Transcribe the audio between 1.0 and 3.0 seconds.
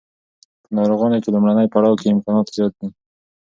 کې لومړني پړاو کې امکانات زیات دي.